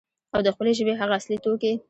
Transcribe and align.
او 0.33 0.39
د 0.45 0.47
خپلې 0.55 0.71
ژبې 0.79 0.93
هغه 1.01 1.13
اصلي 1.19 1.37
توکي، 1.43 1.73